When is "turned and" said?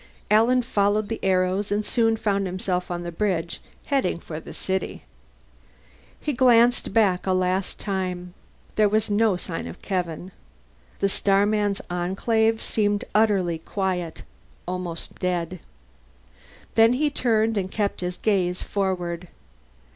17.11-17.71